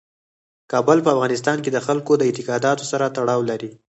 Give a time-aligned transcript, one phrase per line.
[0.71, 3.69] کابل په افغانستان کې د خلکو د اعتقاداتو سره تړاو لري.